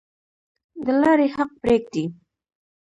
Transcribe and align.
د 0.85 0.87
لارې 1.01 1.27
حق 1.35 1.51
پریږدئ؟ 1.61 2.05